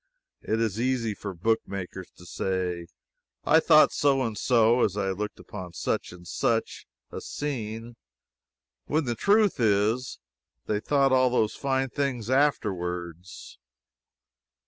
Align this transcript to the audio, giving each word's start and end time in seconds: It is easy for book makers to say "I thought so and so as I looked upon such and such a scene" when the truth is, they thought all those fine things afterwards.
It 0.41 0.59
is 0.59 0.81
easy 0.81 1.13
for 1.13 1.31
book 1.35 1.59
makers 1.67 2.09
to 2.17 2.25
say 2.25 2.87
"I 3.43 3.59
thought 3.59 3.91
so 3.91 4.23
and 4.23 4.35
so 4.35 4.81
as 4.83 4.97
I 4.97 5.11
looked 5.11 5.39
upon 5.39 5.73
such 5.73 6.11
and 6.11 6.27
such 6.27 6.87
a 7.11 7.21
scene" 7.21 7.95
when 8.85 9.05
the 9.05 9.13
truth 9.13 9.59
is, 9.59 10.17
they 10.65 10.79
thought 10.79 11.11
all 11.13 11.29
those 11.29 11.53
fine 11.53 11.89
things 11.89 12.31
afterwards. 12.31 13.59